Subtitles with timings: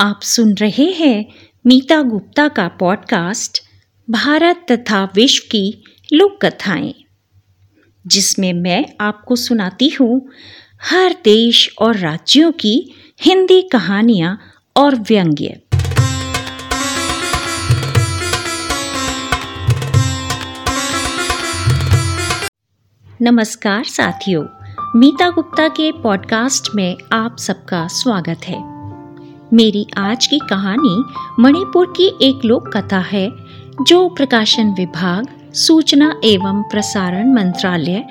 [0.00, 1.24] आप सुन रहे हैं
[1.66, 3.58] मीता गुप्ता का पॉडकास्ट
[4.10, 5.82] भारत तथा विश्व की
[6.12, 6.94] लोक कथाएँ,
[8.06, 10.28] जिसमें मैं आपको सुनाती हूँ
[10.82, 14.38] हर देश और राज्यों की हिंदी कहानियाँ
[14.76, 15.60] और व्यंग्य।
[23.22, 24.46] नमस्कार साथियों,
[24.96, 28.77] मीता गुप्ता के पॉडकास्ट में आप सबका स्वागत है।
[29.52, 31.02] मेरी आज की कहानी
[31.42, 33.32] मणिपुर की एक लोक कथा है,
[33.82, 38.04] जो प्रकाशन विभाग, सूचना एवं प्रसारण मंत्रालय,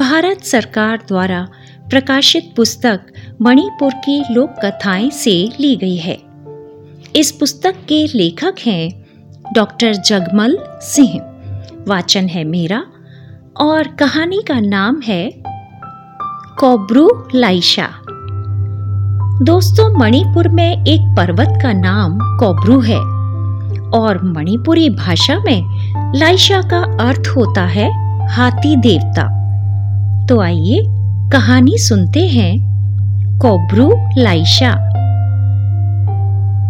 [0.00, 1.48] भारत सरकार द्वारा
[1.90, 3.00] प्रकाशित पुस्तक
[3.42, 6.18] मणिपुर की लोक कथाएँ से ली गई है।
[7.16, 9.06] इस पुस्तक के लेखक हैं
[9.52, 11.20] डॉक्टर जगमल सिंह।
[11.88, 12.84] वाचन है मेरा
[13.60, 15.42] और कहानी का नाम है
[16.58, 17.99] कोब्रू लाइशा।
[19.42, 22.98] दोस्तों, मणिपुर में एक पर्वत का नाम कोब्रू है।
[23.90, 25.62] और मणिपुरी भाषा में
[26.16, 27.90] लाइशा का अर्थ होता है
[28.28, 29.22] हाथी देवता।
[30.26, 30.82] तो आइए
[31.32, 32.58] कहानी सुनते हैं
[33.38, 34.74] कोब्रू लाइशा।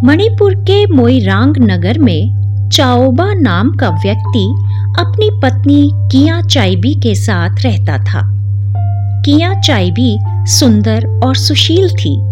[0.04, 2.40] मणिपुर के मोईरांग नगर में
[2.72, 4.54] चाओबा नाम का व्यक्ति
[5.00, 8.22] अपनी पत्नी किया चाइबी के साथ रहता था।
[9.22, 12.29] किया चाइबी सुंदर और सुशील थी।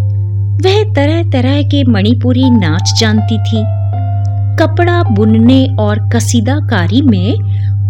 [0.64, 3.78] वह तरह तरह के मणिपुरी नाच जानती थी।
[4.56, 7.34] कपड़ा बुनने और कसीदाकारी में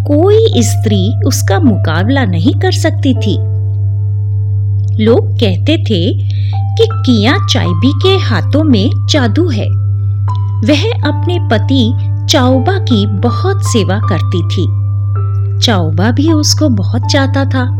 [0.04, 3.36] कोई स्त्री उसका मुकाबला नहीं कर सकती थी।
[5.04, 6.18] लोग कहते थे
[6.76, 9.68] कि किया चाइबी के हाथों में जादू है।
[10.58, 11.92] वह अपने पति
[12.30, 14.66] चाओबा की बहुत सेवा करती थी।
[15.58, 17.78] चाओबा भी उसको बहुत चाहता था।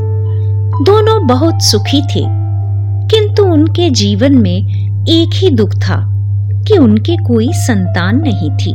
[0.85, 2.48] दोनों बहुत सुखी थे।
[3.19, 4.57] किंतु उनके जीवन में
[5.09, 5.97] एक ही दुख था
[6.63, 8.73] कि उनके कोई संतान नहीं थी।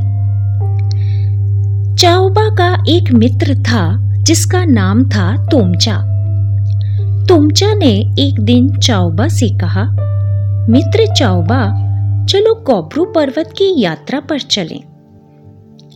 [1.95, 5.97] चाओबा का एक मित्र था, जिसका नाम था तोमचा।
[7.25, 9.83] तोमचा ने एक दिन चाओबा से कहा,
[10.69, 11.63] मित्र चाओबा
[12.25, 14.83] चलो कोबरू पर्वत की यात्रा पर चलें।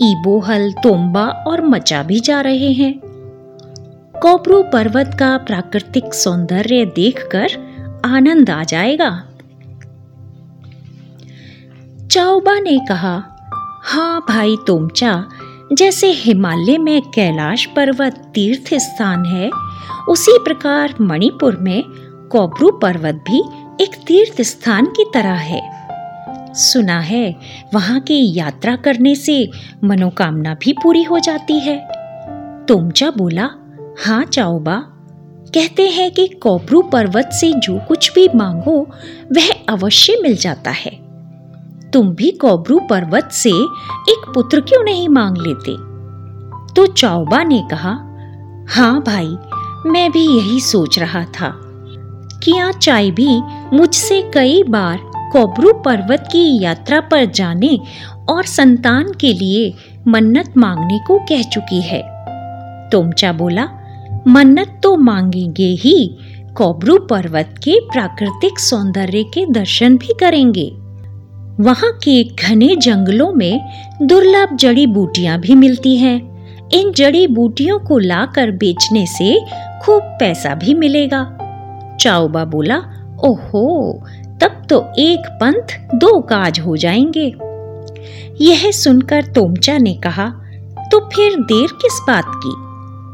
[0.03, 2.99] ईबोहल, तोम्बा और मचा भी जा रहे हैं।
[4.21, 7.66] कोबरू पर्वत का प्राकृतिक सौंदर्य देखकर
[8.07, 9.09] आनंद आ जाएगा।
[12.11, 13.33] चाओबा ने कहा
[13.83, 15.25] हाँ भाई तोमचा,
[15.73, 19.49] जैसे हिमालय में कैलाश पर्वत तीर्थ स्थान है,
[20.09, 21.83] उसी प्रकार मणिपुर में
[22.31, 23.39] कोबरू पर्वत भी
[23.83, 25.61] एक तीर्थ स्थान की तरह है।
[26.53, 27.35] सुना है,
[27.73, 29.49] वहाँ की यात्रा करने से
[29.83, 31.77] मनोकामना भी पूरी हो जाती है।
[32.65, 33.49] तोमचा बोला
[34.05, 34.96] हाँ चाओबा
[35.53, 38.89] कहते हैं कि कोबरू पर्वत से जो कुछ भी मांगो,
[39.31, 40.91] वह अवश्य मिल जाता है।
[41.91, 43.49] तुम भी कोबरू पर्वत से
[44.09, 45.75] एक पुत्र क्यों नहीं मांग लेते?
[46.73, 47.91] तो चौबा ने कहा
[48.69, 49.35] हाँ भाई,
[49.85, 51.61] मैं भी यही सोच रहा था
[52.43, 53.41] किया चाय भी
[53.73, 54.97] मुझसे कई बार
[55.31, 57.79] कोबरू पर्वत की यात्रा पर जाने
[58.29, 59.73] और संतान के लिए
[60.07, 62.01] मन्नत मांगने को कह चुकी है।
[62.89, 63.76] तोमचा बोला?
[64.27, 66.17] मन्नत तो मांगेंगे ही।
[66.57, 70.71] कोबरू पर्वत के प्राकृतिक सौंदर्य के दर्शन भी करेंगे।
[71.63, 73.61] वहाँ के घने जंगलों में
[74.01, 76.37] दुर्लभ जड़ी बूटियाँ भी मिलती हैं।
[76.73, 79.39] इन जड़ी बूटियों को लाकर बेचने से
[79.81, 81.23] खूब पैसा भी मिलेगा।
[82.01, 82.77] चाओबा बोला
[83.25, 83.93] ओहो,
[84.41, 87.33] तब तो एक पंथ दो काज हो जाएँगे।
[88.41, 90.27] यह सुनकर तोमचा ने कहा
[90.91, 92.66] तो फिर देर किस बात की?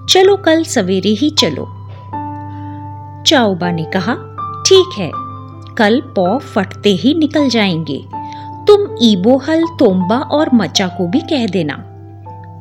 [0.09, 1.63] चलो कल सवेरे ही चलो।
[3.23, 4.13] चाओबा ने कहा,
[4.67, 5.11] ठीक है,
[5.77, 8.05] कल पौ फटते ही निकल जाएँगे।
[8.67, 11.73] तुम ईबोहल तोम्बा और मचा को भी कह देना।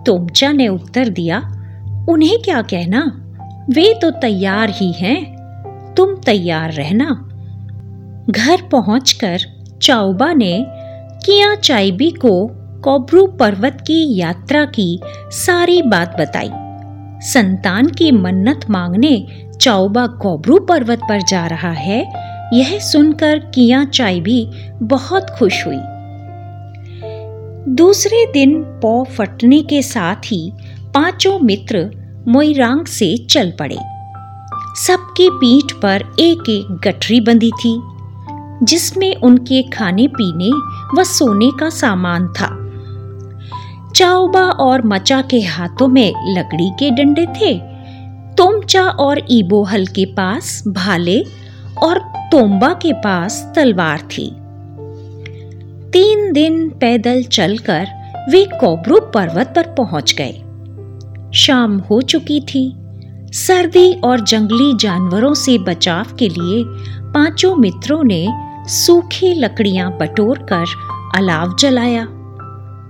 [0.06, 1.38] तोमचा ने उत्तर दिया,
[2.08, 3.18] उन्हें क्या कहना?
[3.70, 5.36] वे तो तैयार ही हैं।
[5.96, 7.28] तुम तैयार रहना।
[8.30, 9.38] घर पहुंचकर
[9.82, 10.66] चाओबा ने
[11.26, 12.50] किया चाइबी को
[12.84, 15.00] कोब्रू पर्वत की यात्रा की
[15.30, 16.50] सारी बात बताई।
[17.22, 19.26] संतान की मन्नत मांगने
[19.60, 22.00] चौबा कोबरू पर्वत पर जा रहा है।
[22.54, 24.50] यह सुनकर किया चाय भी
[24.82, 25.78] बहुत खुश हुई।
[27.74, 30.52] दूसरे दिन पौ फटने के साथ ही
[30.94, 31.90] पाँचों मित्र
[32.28, 33.78] मोईरांग से चल पड़े।
[34.76, 37.80] सबकी पीठ पर एक एक गठरी बंधी थी,
[38.66, 40.50] जिसमें उनके खाने पीने
[41.00, 42.61] व सोने का सामान था।
[44.02, 47.58] चाओबा और मचा के हाथों में लकड़ी के डंडे थे।
[48.34, 51.24] तोमचा और ईबोहल के पास भाले
[51.82, 51.98] और
[52.32, 54.30] तोम्बा के पास तलवार थी।
[55.90, 57.86] तीन दिन पैदल चलकर
[58.30, 60.32] वे कोबरू पर्वत पर पहुँच गए।
[61.34, 62.76] शाम हो चुकी थी।
[63.32, 66.64] सर्दी और जंगली जानवरों से बचाव के लिए
[67.12, 68.28] पाँचों मित्रों ने
[68.66, 70.64] सूखी लकड़ियाँ बटोर कर
[71.16, 72.08] अलाव जलाया।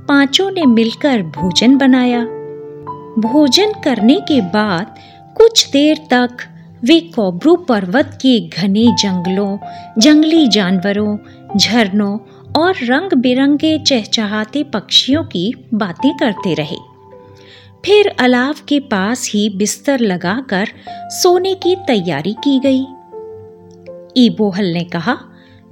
[0.09, 2.21] पाँचों ने मिलकर भोजन बनाया।
[3.19, 4.95] भोजन करने के बाद
[5.37, 6.37] कुछ देर तक
[6.85, 9.59] वे कोबरू पर्वत के घने जंगलों,
[9.99, 11.19] जंगली जानवरों,
[11.59, 12.19] झरनों
[12.63, 16.77] और रंग बिरंगे चहचहाते पक्षियों की बातें करते रहे।
[17.85, 20.69] फिर अलाव के पास ही बिस्तर लगाकर
[21.09, 22.87] सोने की तैयारी की गई।
[24.17, 25.17] ईबोहल ने कहा,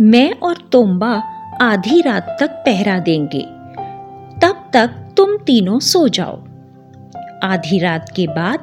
[0.00, 1.22] मैं और तोम्बा
[1.62, 3.59] आधी रात तक पहरा देंगे।
[4.42, 6.36] तब तक तुम तीनों सो जाओ।
[7.42, 8.58] आधी रात के बाद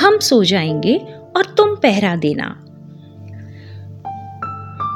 [0.00, 0.96] हम सो जाएँगे
[1.36, 2.56] और तुम पहरा देना।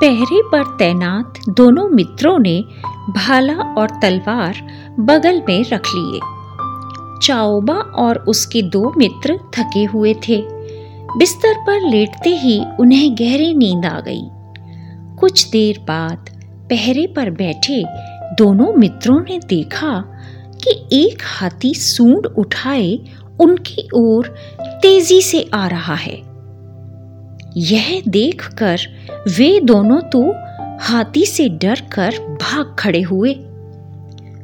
[0.00, 2.64] पहरे पर तैनात दोनों मित्रों ने
[3.10, 4.54] भाला और तलवार
[5.00, 6.20] बगल में रख लिए।
[7.22, 10.44] चाओबा और उसके दो मित्र थके हुए थे।
[11.18, 14.28] बिस्तर पर लेटते ही उन्हें गहरी नींद आ गई।
[15.16, 16.30] कुछ देर बाद
[16.70, 17.84] पहरे पर बैठे
[18.38, 20.04] दोनों मित्रों ने देखा
[20.64, 22.98] कि एक हाथी सूंड उठाए
[23.40, 24.34] उनकी ओर
[24.82, 26.22] तेज़ी से आ रहा है।
[27.56, 28.80] यह देखकर
[29.38, 30.34] वे दोनों तो
[30.80, 33.34] हाथी से डरकर भाग खड़े हुए।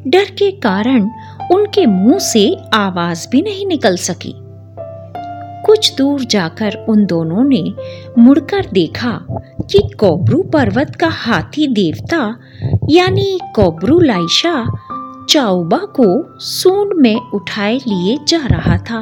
[0.07, 1.11] डर के कारण
[1.53, 4.35] उनके मुँह से आवाज़ भी नहीं निकल सकी।
[5.71, 7.75] कुछ दूर जाकर उन दोनों ने
[8.19, 9.11] मुड़कर देखा
[9.71, 12.37] कि कोबरू पर्वत का हाथी देवता,
[12.89, 14.55] यानी कोबरू लाइशा
[15.31, 18.99] चाउबा को सूंड में उठाए लिए जा रहा था।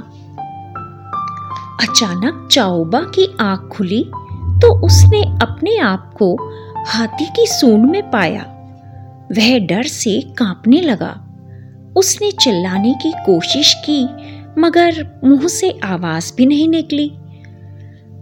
[1.83, 4.05] अचानक चाओबा की आँख खुली
[4.63, 6.37] तो उसने अपने आप को
[6.89, 8.43] हाथी की सूंड में पाया।
[9.33, 11.25] वह डर से कांपने लगा।
[11.97, 14.05] उसने चिल्लाने की कोशिश की
[14.59, 17.13] मगर मुँह से आवाज़ भी नहीं निकली।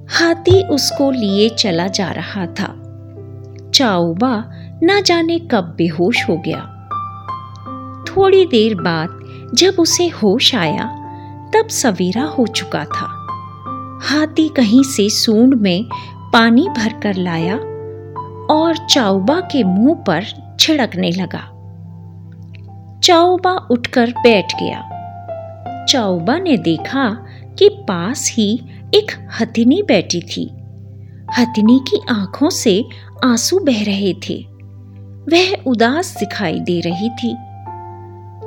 [0.09, 2.83] हाथी उसको लिए चला जा रहा था।
[3.75, 4.45] चाओबा
[4.85, 6.73] न जाने कब बेहोश हो गया।
[8.09, 9.09] थोड़ी देर बाद
[9.55, 10.85] जब उसे होश आया,
[11.57, 13.27] तब सवेरा हो चुका था।
[14.03, 15.85] हाथी कहीं से सूंड में
[16.33, 17.57] पानी भरकर लाया
[18.55, 21.53] और चाऊबा के मुँह पर छिड़कने लगा।
[23.01, 24.93] चाऊबा उठकर बैठ गया।
[25.89, 27.27] चाउबा ने देखा
[27.59, 28.61] कि पास ही
[28.95, 30.51] एक हथिनी बैठी थी।
[31.39, 32.85] हथिनी की आँखों से
[33.25, 34.47] आँसू बह रहे थे।
[35.33, 37.35] वह उदास दिखाई दे रही थी।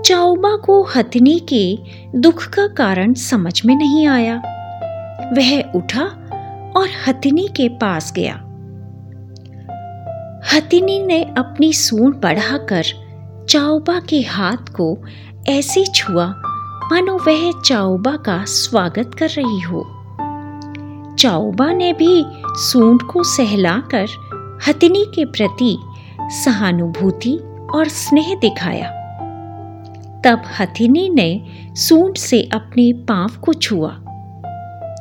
[0.01, 1.77] चाउबा को हथिनी के
[2.19, 4.36] दुख का कारण समझ में नहीं आया।
[5.33, 6.03] वह उठा
[6.75, 8.33] और हथिनी के पास गया।
[10.53, 12.83] हथिनी ने अपनी सूंड बढ़ाकर
[13.50, 14.97] चाओबा के हाथ को
[15.50, 16.33] ऐसे छुआ
[16.91, 19.83] मानो वह चाओबा का स्वागत कर रही हो।
[21.19, 24.07] चाओबा ने भी सूंड को सहलाकर
[24.68, 25.77] हथिनी के प्रति
[26.21, 27.39] सहानुभूति
[27.75, 28.88] और स्नेह दिखाया।
[30.25, 31.41] तब हथिनी ने
[31.75, 33.91] सूंड से अपने पाँव को छुआ।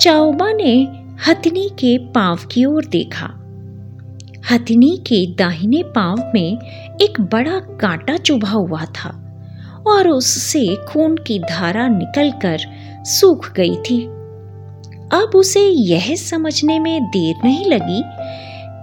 [0.01, 0.89] चाओबा ने
[1.29, 3.27] हथिनी के पाँव की ओर देखा।
[4.51, 6.59] हथिनी के दाहिने पाँव में
[7.01, 9.25] एक बड़ा कांटा चुभा हुआ था।
[9.89, 12.59] और उससे खून की धारा निकलकर
[13.05, 14.05] सूख गई थी।
[15.13, 18.03] अब उसे यह समझने में देर नहीं लगी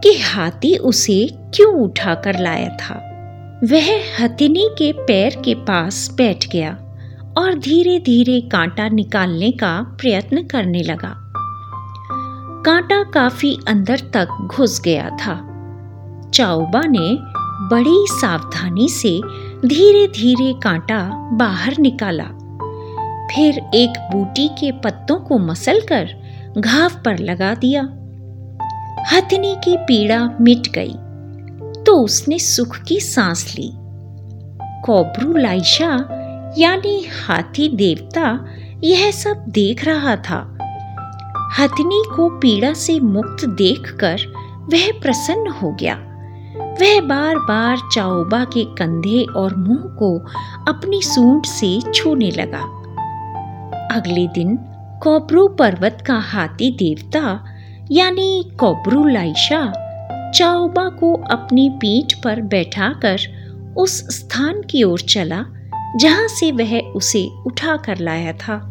[0.03, 3.01] कि हाथी उसे क्यों उठाकर लाया था।
[3.63, 6.71] वह हथिनी के पैर के पास बैठ गया
[7.38, 11.15] और धीरे धीरे कांटा निकालने का प्रयत्न करने लगा।
[12.65, 15.35] कांटा काफ़ी अंदर तक घुस गया था।
[16.33, 17.17] चाओबा ने
[17.67, 19.21] बड़ी सावधानी से
[19.63, 21.00] धीरे धीरे कांटा
[21.33, 22.24] बाहर निकाला।
[23.31, 26.09] फिर एक बूटी के पत्तों को मसलकर
[26.57, 27.81] घाव पर लगा दिया।
[29.13, 30.93] हथनी की पीड़ा मिट गई
[31.83, 33.71] तो उसने सुख की सांस ली।
[34.85, 35.89] कोबरू लाइशा,
[36.57, 38.45] यानी हाथी देवता,
[38.83, 40.39] यह सब देख रहा था।
[41.59, 44.17] हथनी को पीड़ा से मुक्त देखकर
[44.71, 45.95] वह प्रसन्न हो गया।
[46.82, 50.20] वह बार बार चाओबा के कंधे और मुँह को
[50.67, 52.62] अपनी सूंड से छूने लगा।
[53.96, 54.58] अगले दिन
[55.03, 57.46] कोबरू पर्वत का हाथी देवता,
[57.91, 59.74] यानी कोबरू लाइशा
[60.32, 63.17] चाओबा को अपनी पीठ पर बैठाकर
[63.77, 65.46] उस स्थान की ओर चला,
[65.96, 68.62] जहाँ से वह उसे उठा कर लाया था।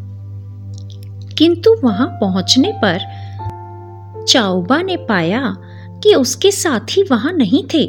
[1.39, 2.99] किंतु वहाँ पहुँचने पर
[4.29, 5.57] चाओबा ने पाया
[6.05, 7.87] कि उसके साथी वहाँ नहीं थे,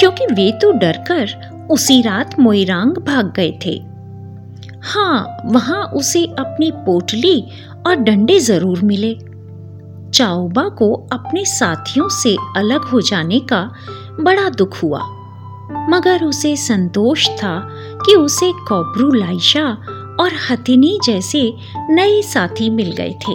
[0.00, 3.80] क्योंकि वे तो डरकर उसी रात मोइरांग भाग गए थे।
[4.84, 7.40] हाँ वहाँ उसे अपनी पोटली
[7.86, 9.14] और डंडे ज़रूर मिले।
[10.10, 13.62] चाओबा को अपने साथियों से अलग हो जाने का
[14.20, 15.00] बड़ा दुख हुआ,
[15.90, 17.58] मगर उसे संतोष था
[18.04, 19.66] कि उसे कॉब्रू लाइशा
[20.20, 21.42] और हथिनी जैसे
[21.90, 23.34] नए साथी मिल गए थे।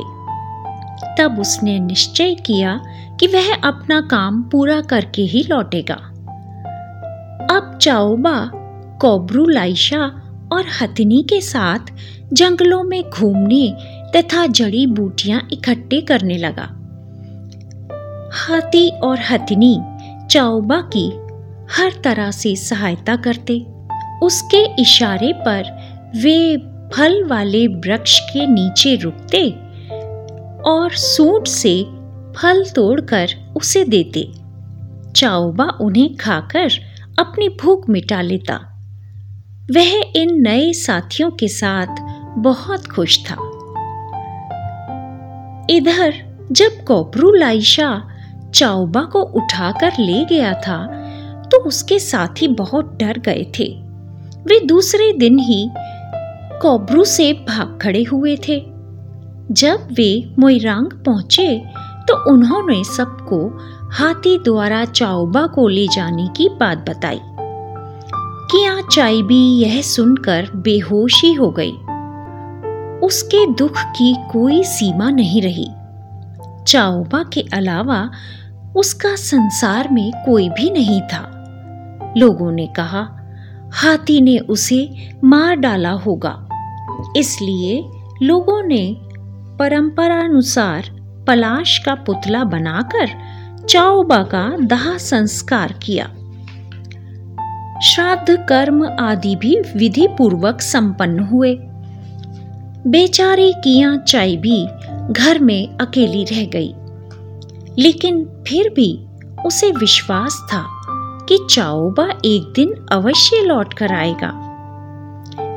[1.18, 2.80] तब उसने निश्चय किया
[3.20, 5.96] कि वह अपना काम पूरा करके ही लौटेगा।
[7.52, 8.52] अब चाओबा
[9.02, 11.80] कॉब्रू, लाइशा और हथिनी के साथ
[12.34, 13.78] जंगलों में घूमने
[14.16, 16.72] तथा जड़ी बूटियाँ इकट्ठे करने लगा।
[18.34, 19.80] हाथी और हथिनी
[20.32, 21.10] चाओबा की
[21.72, 23.66] हर तरह से सहायता करते।
[24.24, 25.64] उसके इशारे पर
[26.16, 26.58] वे
[26.94, 29.50] फल वाले वृक्ष के नीचे रुकते
[30.62, 31.86] और सूट से
[32.36, 34.28] फल तोड़कर उसे देते।
[35.16, 36.70] चाओबा उन्हें खाकर
[37.20, 38.56] अपनी भूख मिटा लेता।
[39.72, 42.02] वह इन नए साथियों के साथ
[42.40, 43.36] बहुत खुश था।
[45.70, 46.14] इधर
[46.52, 47.90] जब कोपरू लाइशा
[48.56, 50.78] चाओबा को उठाकर ले गया था
[51.52, 53.66] तो उसके साथी बहुत डर गए थे।
[54.44, 55.68] वे दूसरे दिन ही
[56.62, 58.64] कोबरू से भाग खड़े हुए थे।
[59.52, 61.48] जब वे मोइरांग पहुँचे
[62.08, 63.58] तो उन्होंने सबको
[63.92, 67.22] हाथी द्वारा चाओबा को ले जाने की बात बताई।
[68.52, 71.72] किया चाइबी यह सुनकर बेहोशी हो गई?
[73.08, 75.68] उसके दुख की कोई सीमा नहीं रही।
[76.64, 78.10] चाओबा के अलावा
[78.76, 81.32] उसका संसार में कोई भी नहीं था।
[82.18, 83.08] लोगों ने कहा,
[83.74, 86.50] हाथी ने उसे मार डाला होगा।
[87.16, 87.90] इसलिए
[88.24, 88.98] लोगों ने
[89.60, 90.95] परंपरानुसार
[91.28, 93.10] पलाश का पुतला बनाकर
[93.66, 96.06] चाओबा का दाह संस्कार किया।
[97.82, 101.58] श्राद्ध कर्म आदि भी विधि पूर्वक संपन्न हुए।
[102.88, 104.68] बेचारी किया चाइबी
[105.12, 106.74] घर में अकेली रह गई।
[107.82, 109.06] लेकिन फिर भी
[109.46, 110.66] उसे विश्वास था
[111.30, 114.42] कि चाओबा एक दिन अवश्य लौट कर आएगा।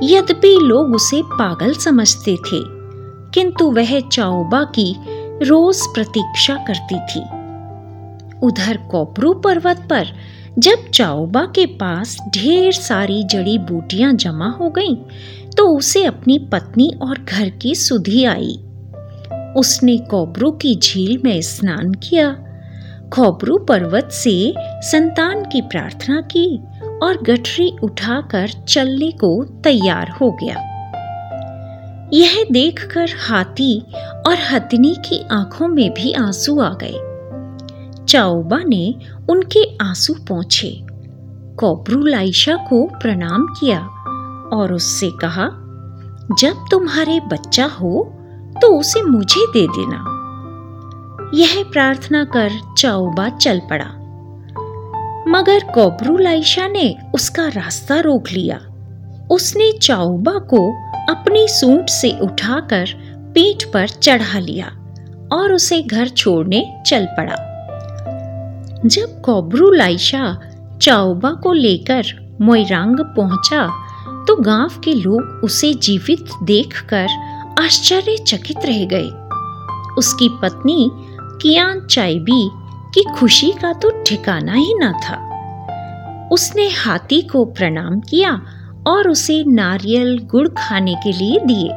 [0.02, 2.60] यद्यपि लोग उसे पागल समझते थे,
[3.34, 4.96] किंतु वह चाओबा की
[5.42, 7.20] रोज प्रतीक्षा करती थी।
[8.42, 10.06] उधर कोपरू पर्वत पर
[10.58, 14.96] जब चाओबा के पास ढेर सारी जड़ी बूटियाँ जमा हो गईं,
[15.56, 18.60] तो उसे अपनी पत्नी और घर की सुधी आई।
[19.56, 22.36] उसने कोबरू की झील में स्नान किया।
[23.14, 26.60] खोबरू पर्वत से संतान की प्रार्थना की
[27.02, 30.77] और गठरी उठाकर चलने को तैयार हो गया।
[32.12, 33.80] यह देखकर हाथी
[34.26, 38.94] और हथनी की आँखों में भी आँसू आ गए। चाओबा ने
[39.30, 40.86] उनके आँसू पहुँचे
[41.56, 43.80] कोबरू लाइशा को प्रणाम किया
[44.52, 45.48] और उससे कहा,
[46.38, 48.14] जब तुम्हारे बच्चा हो
[48.62, 50.04] तो उसे मुझे दे देना।
[51.34, 53.94] यह प्रार्थना कर चाओबा चल पड़ा।
[55.28, 58.60] मगर कोबरू लाइशा ने उसका रास्ता रोक लिया।
[59.30, 62.86] उसने चाओबा को अपनी सूट से उठाकर
[63.34, 64.66] पीठ पर चढ़ा लिया
[65.32, 67.36] और उसे घर छोड़ने चल पड़ा।
[68.86, 70.40] जब कोबरू लाइशा
[70.82, 72.04] चाओबा को लेकर
[72.40, 73.66] मोइरांग पहुँचा
[74.28, 77.06] तो गाँव के लोग उसे जीवित देखकर
[77.60, 79.08] आश्चर्यचकित रह गए।
[79.98, 80.90] उसकी पत्नी
[81.42, 82.48] कियान चाइबी
[82.94, 85.16] की खुशी का तो ठिकाना ही न था।
[86.32, 88.40] उसने हाथी को प्रणाम किया
[88.86, 91.68] और उसे नारियल गुड़ खाने के लिए दिए।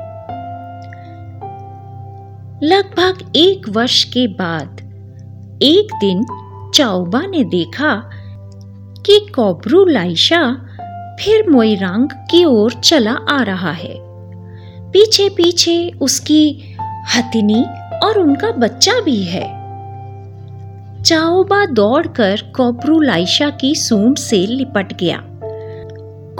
[2.63, 4.79] लगभग एक वर्ष के बाद,
[5.63, 6.25] एक दिन
[6.75, 8.09] चाओबा ने देखा
[9.05, 10.67] कि कोबरू लाइशा
[11.19, 13.95] फिर मोइरांग की ओर चला आ रहा है।
[14.91, 16.75] पीछे पीछे उसकी
[17.15, 17.65] हथिनी
[18.03, 19.61] और उनका बच्चा भी है।
[21.03, 25.23] चाओबा दौड़कर कोबरू लाइशा की सूंड से लिपट गया।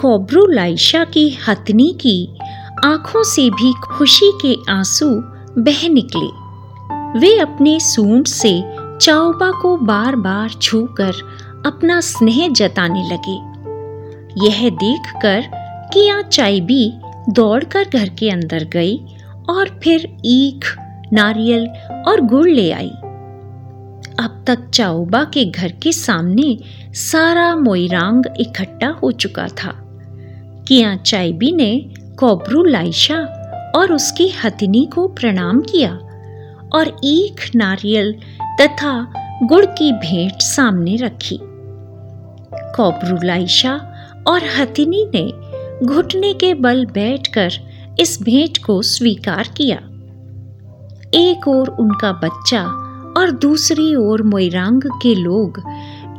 [0.02, 2.28] कोबरू लाइशा की हथनी की
[2.84, 5.06] आँखों से भी खुशी के आँसू
[5.58, 6.26] बह निकले।
[7.18, 8.64] वे अपने सूंड से
[9.00, 11.12] चाओबा को बार बार छूकर
[11.66, 13.36] अपना स्नेह जताने लगे।
[14.46, 15.40] यह देखकर
[15.94, 16.92] किया चाइबी
[17.28, 18.96] दौड़कर घर के अंदर गई
[19.50, 20.76] और फिर ईख,
[21.12, 21.66] नारियल
[22.08, 22.90] और गुड़ ले आई।
[24.20, 26.58] अब तक चाओबा के घर के सामने
[26.94, 29.81] सारा मोइरांग इकट्ठा हो चुका था।
[30.68, 33.16] किया चाइबी ने कोबरू लाइशा
[33.76, 35.92] और उसकी हथिनी को प्रणाम किया
[36.72, 38.12] और ईख नारियल
[38.60, 41.38] तथा गुड़ की भेंट सामने रखी।
[42.76, 43.74] कोबरू लाइशा
[44.26, 47.52] और हथिनी ने घुटने के बल बैठकर
[48.00, 49.76] इस भेंट को स्वीकार किया।
[51.14, 52.62] एक ओर उनका बच्चा
[53.16, 55.62] और दूसरी ओर मोइरांग के लोग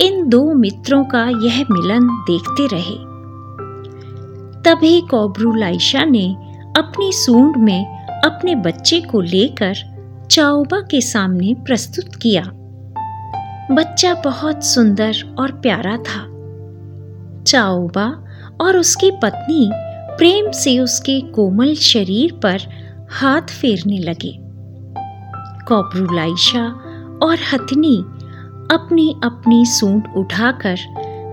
[0.02, 3.13] इन दो मित्रों का यह मिलन देखते रहे।
[4.66, 5.04] तभी
[5.56, 6.36] लाइशा ने
[6.78, 9.74] अपनी सूंड में अपने बच्चे को लेकर
[10.32, 12.44] चाओबा के सामने प्रस्तुत किया।
[13.72, 16.34] बच्चा बहुत सुंदर और प्यारा था।
[17.44, 18.26] चाओबा
[18.62, 19.70] और उसकी पत्नी
[20.18, 22.58] प्रेम से उसके कोमल शरीर पर
[23.12, 24.40] हाथ फेरने लगे।
[25.68, 26.66] कॉपरूलाइशा
[27.24, 27.98] और हथनी
[28.76, 30.76] अपनी अपनी सूंड उठाकर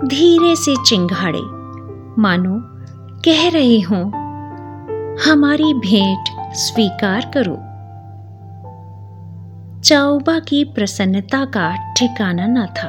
[0.04, 1.42] धीरे से चिंगाड़े
[2.22, 2.79] मानो
[3.24, 4.06] कह रहे हों,
[5.20, 7.56] हमारी भेंट स्वीकार करो।
[9.80, 12.88] चाओबा की प्रसन्नता का ठिकाना न था।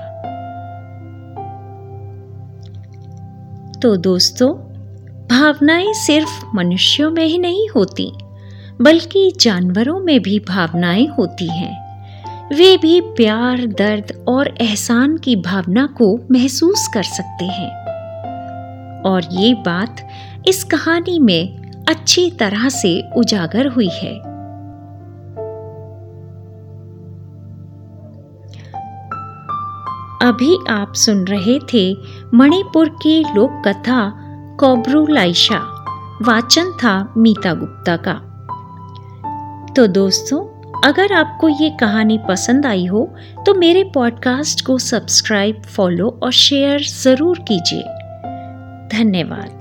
[3.79, 4.49] तो दोस्तों,
[5.27, 8.13] भावनाएँ सिर्फ़ मनुष्यों में ही नहीं होती,
[8.81, 12.05] बल्कि जानवरों में भी भावनाएँ होती हैं।
[12.55, 17.80] वे भी प्यार, दर्द और एहसान की भावना को महसूस कर सकते हैं।
[19.05, 20.07] और ये बात
[20.47, 24.13] इस कहानी में अच्छी तरह से उजागर हुई है।
[30.21, 31.83] अभी आप सुन रहे थे
[32.33, 34.01] मणिपुर की लोक कथा
[34.59, 35.59] कोब्रू लाइशा
[36.21, 38.13] वाचन था मीता गुप्ता का।
[39.75, 40.39] तो दोस्तों,
[40.81, 43.03] अगर आपको ये कहानी पसंद आई हो
[43.45, 47.83] तो मेरे पॉडकास्ट को सब्सक्राइब, फॉलो और शेयर ज़रूर कीजिए।
[48.91, 49.60] धन्यवाद।